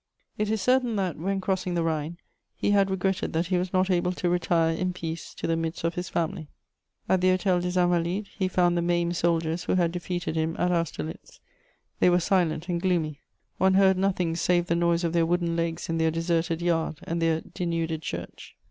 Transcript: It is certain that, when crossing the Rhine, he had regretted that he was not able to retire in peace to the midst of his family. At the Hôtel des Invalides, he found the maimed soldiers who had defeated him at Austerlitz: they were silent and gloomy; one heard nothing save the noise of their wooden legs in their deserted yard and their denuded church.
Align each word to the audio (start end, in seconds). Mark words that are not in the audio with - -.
It 0.35 0.49
is 0.49 0.63
certain 0.63 0.95
that, 0.95 1.15
when 1.19 1.39
crossing 1.41 1.75
the 1.75 1.83
Rhine, 1.83 2.17
he 2.55 2.71
had 2.71 2.89
regretted 2.89 3.33
that 3.33 3.45
he 3.45 3.57
was 3.59 3.71
not 3.71 3.91
able 3.91 4.11
to 4.13 4.29
retire 4.31 4.73
in 4.73 4.93
peace 4.93 5.35
to 5.35 5.45
the 5.45 5.55
midst 5.55 5.83
of 5.83 5.93
his 5.93 6.09
family. 6.09 6.47
At 7.07 7.21
the 7.21 7.27
Hôtel 7.27 7.61
des 7.61 7.79
Invalides, 7.79 8.27
he 8.35 8.47
found 8.47 8.75
the 8.75 8.81
maimed 8.81 9.15
soldiers 9.15 9.65
who 9.65 9.75
had 9.75 9.91
defeated 9.91 10.35
him 10.35 10.55
at 10.57 10.71
Austerlitz: 10.71 11.39
they 11.99 12.09
were 12.09 12.19
silent 12.19 12.67
and 12.67 12.81
gloomy; 12.81 13.19
one 13.59 13.75
heard 13.75 13.95
nothing 13.99 14.35
save 14.35 14.65
the 14.65 14.73
noise 14.75 15.03
of 15.03 15.13
their 15.13 15.23
wooden 15.27 15.55
legs 15.55 15.87
in 15.87 15.99
their 15.99 16.09
deserted 16.09 16.63
yard 16.63 16.97
and 17.03 17.21
their 17.21 17.41
denuded 17.53 18.01
church. 18.01 18.55